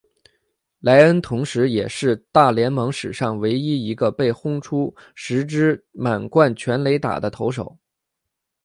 [0.79, 7.77] 莱恩同时也是大联盟史上唯一一个被轰出十支满贯全垒打的投手。